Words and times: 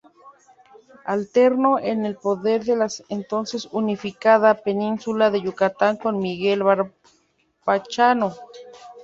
Alternó 1.05 1.77
en 1.77 2.07
el 2.07 2.15
poder 2.15 2.63
de 2.63 2.75
la 2.75 2.87
entonces 3.09 3.69
unificada 3.71 4.55
Península 4.63 5.29
de 5.29 5.41
Yucatán 5.43 5.97
con 5.97 6.17
Miguel 6.17 6.63
Barbachano. 6.63 8.33